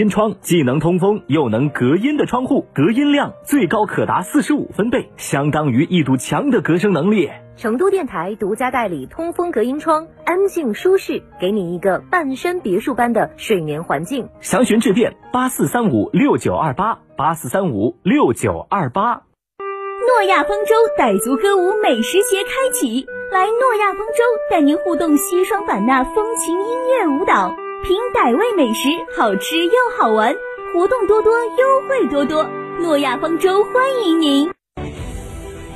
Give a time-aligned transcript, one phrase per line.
[0.00, 7.28] 音窗，既能通风又能隔音的窗户，隔音量最高可达四十五分贝，相当于一堵墙的隔声能力。
[7.58, 14.30] 成都电台独家代理通风隔音窗，安静舒适，给你一个半山别墅般的睡眠环境。
[14.40, 19.24] 详询致电八四三五六九二八八四三五六九二八。
[19.58, 30.34] 诺亚方舟傣族歌舞美食节开启，来诺亚方舟带您互动西双版纳风情音乐舞蹈，品傣味美食，好吃又好玩，
[30.74, 32.46] 活动多多，优惠多多。
[32.78, 33.72] 诺亚方舟欢
[34.04, 34.50] 迎您。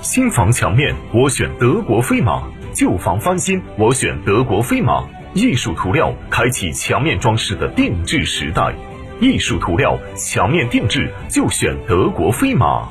[0.00, 2.42] 新房墙面，我选德国飞马；
[2.74, 5.04] 旧房翻新，我选德国飞马。
[5.32, 8.74] 艺术涂料开启墙面装饰的定制时代，
[9.20, 12.88] 艺术涂料墙面定制就选德国飞马。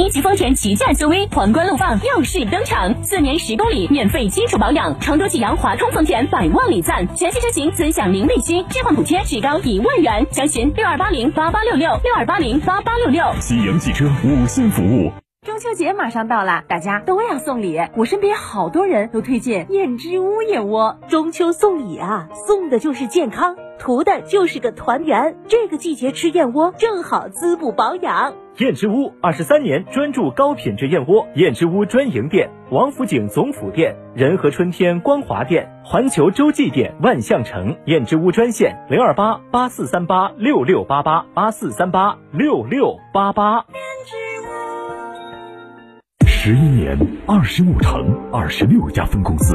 [0.00, 13.22] 一汽丰田旗舰 SUV 皇冠陆放耀世登场，四年十公里免费基础保养，成都启阳华通丰田百万礼赞，全系车型尊享零利息，置换补贴最高一万元，详询六二八零八八六六六二八零八八六六。
[13.40, 15.12] 启阳汽车五星服务。
[15.50, 17.76] 中秋节马上到了，大家都要送礼。
[17.96, 20.96] 我身边好多人都推荐燕之屋燕窝。
[21.08, 25.36] 中秋送礼啊，送的就是健康，图的就是个团圆。
[25.48, 28.32] 这个季节吃燕窝正好滋补保养。
[28.58, 37.76] 燕之屋二十三年专注高品质燕窝，燕之屋专营店：王府井总府店、仁和春天光华店、环球洲际店、万象城。
[37.86, 43.64] 燕之屋专线：零二八八四三八六六八八八四三八六六八八。
[46.50, 49.54] 十一年，二十五城，二十六家分公司，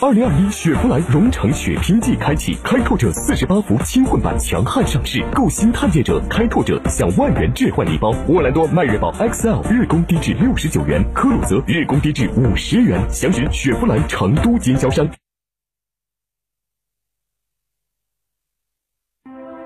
[0.00, 8.12] 二零二一雪佛兰荣城雪拼季开启，开拓者四十八伏轻混版强悍上市，购新探界者、开拓者享万元置换礼包。
[8.26, 12.98] 沃兰多迈锐宝 XL 日供低至六十九元，科鲁泽日供低至五十元。
[13.10, 15.06] 详询雪佛兰成都经销商。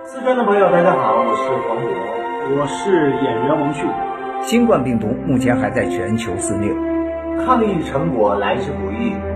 [0.05, 3.89] 四川的朋友，大家好，我是黄渤，我是演员王迅。
[4.43, 6.75] 新冠病毒目前还在全球肆虐，
[7.47, 9.36] 抗疫成果来之不易。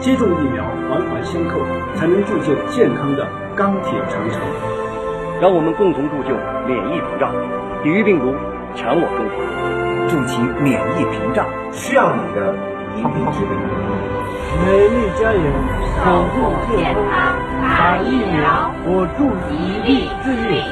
[0.00, 1.60] 接种疫苗，环环相扣，
[1.94, 3.26] 才能铸就健康的。
[3.54, 4.40] 钢铁长城，
[5.42, 6.34] 让我们共同铸就
[6.66, 7.30] 免疫屏障，
[7.82, 8.34] 抵御病毒，
[8.74, 9.36] 强我中华，
[10.08, 12.54] 筑起免疫屏障，需要你的
[12.96, 13.52] 一臂之力。
[14.64, 15.44] 美丽家园，
[16.00, 20.64] 守护健康，打疫苗，我助一臂之力。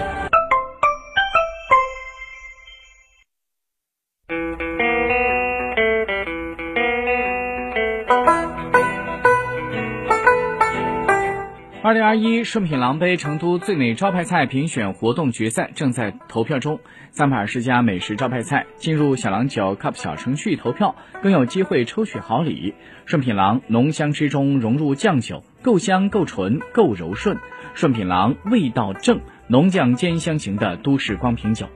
[11.80, 16.80] 二零二一顺品郎杯成都最美招牌菜评选活动决赛正在投票中，
[17.12, 22.74] 三百二十家美食招牌菜进入小郎酒 Cup 小程序投票，更有机会抽取好礼。
[23.06, 27.38] 顺品郎浓香之中融入酱酒，够香够纯够柔顺。
[27.74, 31.68] 顺品郎味道正，浓酱兼香型的都市光瓶酒。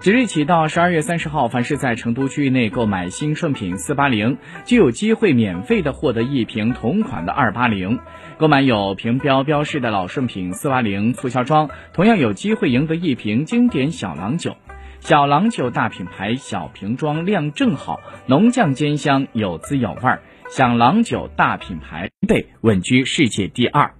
[0.00, 7.98] 即日起到十二月三十号，凡是在成都区域内购买新顺品四八零，就有机会免费的获得一瓶同款的二八零。
[8.38, 14.56] 购买有瓶标标示的老顺品四八零促销装，同样有机会赢得一瓶经典小郎酒。
[15.00, 20.22] 小郎酒大品牌，小瓶装，量正好，浓酱兼香，有滋有味儿。
[20.48, 23.97] 小郎酒大品牌，被稳居世界第二。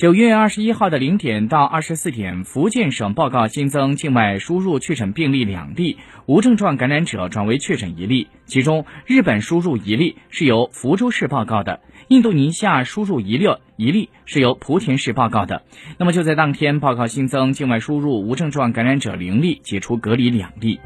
[0.00, 8.28] 九月二十一号的零点到二十四点，福建省报告新增境外输入确诊病例两例，无症状感染者转为确诊一例。
[8.46, 15.64] 其中，日本输入一例是由福州市报告的，印度尼西亚输入一例一例是由莆田市报告的。
[15.98, 20.80] 那么就在当天，报告新增境外输入无症状感染者零例，解除隔离两例。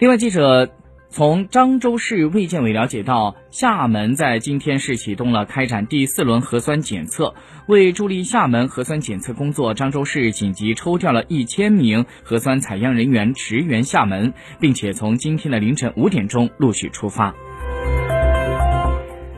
[0.00, 0.68] 另外，记者。
[1.10, 7.34] 从漳州市卫健委了解到，厦门在今天是启动了开展第四轮核酸检测。
[7.66, 17.34] 为助力厦门核酸检测工作，漳州市紧急抽调了一千名核酸采样人员驰援厦门，并且从今天的凌晨五点钟陆续出发。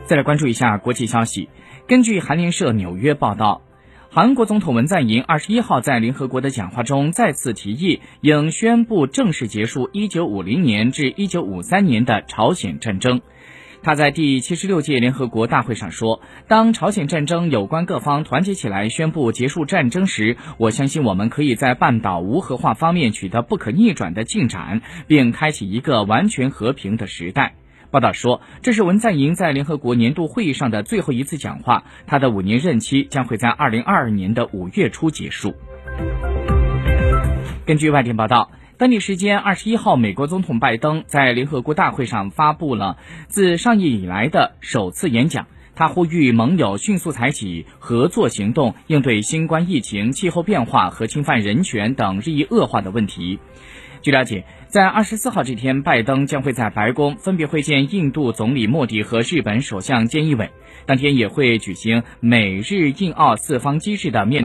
[0.05, 1.49] 再来关注一下国际消息，
[1.87, 3.61] 根据韩联社纽约报道。
[4.13, 13.21] 韩国总统文在寅二十一号在联合国的讲话中再次提议，应宣布正式结束一九五零年至一九五三年的朝鲜战争。
[13.81, 16.19] 他在第七十六届联合国大会上说
[16.49, 27.55] ：“当朝鲜战争有关各方团结起来宣布结束战争时，我相信我们可以在半岛无核化方面取得不可逆转的进展，并开启一个完全和平的时代。”
[27.91, 31.83] 报道说，这是文在寅在联合国年度会议上的最后一次讲话。
[32.07, 35.53] 他的五年任期将会在二零二二年的五月初结束。
[37.65, 42.95] 根据外电报道，当地时间二十一号，美国总统拜登在联合国大会上发布了
[43.27, 45.47] 自上任以来的首次演讲。
[45.75, 53.39] 他呼吁盟友迅速采取合作行动，应对新冠疫情、气候变化和侵犯人权等日益恶化的问题。
[54.01, 60.49] 据了解，在二十四号这天，拜登将会在白宫分别会见印度总理莫迪和日本首相菅义伟，
[60.87, 64.39] 当天也会举行美日印澳四方机制的面。